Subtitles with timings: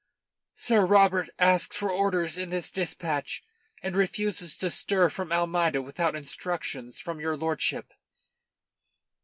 [0.55, 3.43] "Sir Robert asks for orders in this dispatch,
[3.83, 7.93] and refuses to stir from Almeida without instructions from your lordship."